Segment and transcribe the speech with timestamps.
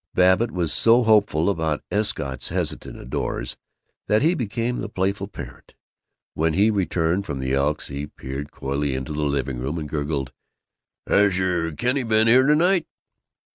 [0.15, 3.55] Babbitt was so hopeful about Escott's hesitant ardors
[4.07, 5.75] that he became the playful parent.
[6.33, 10.33] When he returned from the Elks he peered coyly into the living room and gurgled,
[11.05, 12.87] "Has our Kenny been here to night?"